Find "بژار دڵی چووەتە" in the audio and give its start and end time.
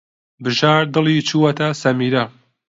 0.43-1.67